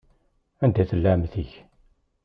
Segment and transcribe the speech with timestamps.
[0.63, 1.51] Anda tella ɛemmti-k?